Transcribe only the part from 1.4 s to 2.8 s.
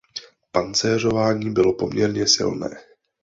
bylo poměrně silné.